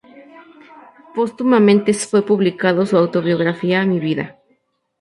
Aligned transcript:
Póstumamente 1.13 1.93
fue 1.93 2.25
publicado 2.25 2.87
su 2.87 2.97
autobiografía 2.97 3.85
"Mi 3.85 3.99
vida". 3.99 4.39